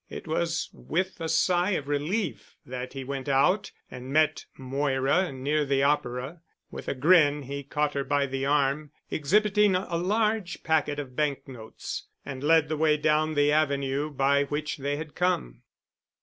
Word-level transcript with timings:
It 0.09 0.27
was 0.27 0.67
with 0.73 1.21
a 1.21 1.29
sigh 1.29 1.73
of 1.73 1.87
relief 1.87 2.55
that 2.65 2.93
he 2.93 3.03
went 3.03 3.29
out 3.29 3.71
and 3.91 4.11
met 4.11 4.45
Moira 4.57 5.31
near 5.31 5.63
the 5.63 5.83
Opera. 5.83 6.41
With 6.71 6.87
a 6.87 6.95
grin 6.95 7.43
he 7.43 7.61
caught 7.61 7.93
her 7.93 8.03
by 8.03 8.25
the 8.25 8.43
arm, 8.43 8.89
exhibiting 9.11 9.75
a 9.75 9.97
large 9.97 10.63
packet 10.63 10.97
of 10.97 11.15
bank 11.15 11.47
notes, 11.47 12.07
and 12.25 12.43
led 12.43 12.67
the 12.67 12.77
way 12.77 12.97
down 12.97 13.35
the 13.35 13.51
avenue 13.51 14.09
by 14.09 14.45
which 14.45 14.77
they 14.77 14.95
had 14.97 15.13
come. 15.13 15.61